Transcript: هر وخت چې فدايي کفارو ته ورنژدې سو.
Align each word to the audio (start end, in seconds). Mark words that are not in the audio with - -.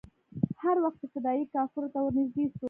هر 0.63 0.75
وخت 0.83 0.97
چې 1.01 1.07
فدايي 1.13 1.43
کفارو 1.53 1.91
ته 1.93 1.99
ورنژدې 2.01 2.45
سو. 2.51 2.59